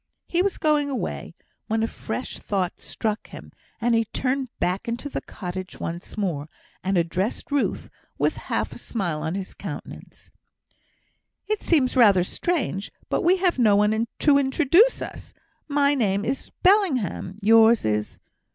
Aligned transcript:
He 0.25 0.41
was 0.41 0.57
going 0.57 0.89
away, 0.89 1.35
when 1.67 1.83
a 1.83 1.87
fresh 1.87 2.39
thought 2.39 2.81
struck 2.81 3.27
him, 3.27 3.51
and 3.79 3.93
he 3.93 4.05
turned 4.05 4.49
back 4.59 4.87
into 4.87 5.09
the 5.09 5.21
cottage 5.21 5.79
once 5.79 6.17
more, 6.17 6.49
and 6.83 6.97
addressed 6.97 7.51
Ruth, 7.51 7.87
with 8.17 8.35
a 8.37 8.47
half 8.49 8.75
smile 8.79 9.21
on 9.21 9.35
his 9.35 9.53
countenance: 9.53 10.31
"It 11.47 11.61
seems 11.61 11.95
rather 11.95 12.23
strange, 12.23 12.91
but 13.09 13.21
we 13.21 13.37
have 13.37 13.59
no 13.59 13.75
one 13.75 14.07
to 14.17 14.39
introduce 14.39 15.03
us; 15.03 15.35
my 15.67 15.93
name 15.93 16.25
is 16.25 16.49
Bellingham 16.63 17.37
yours 17.39 17.85
is 17.85 18.17